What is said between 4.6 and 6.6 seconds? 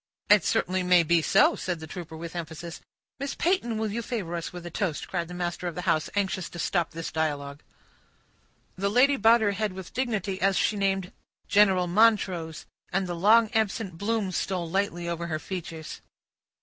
a toast?" cried the master of the house, anxious to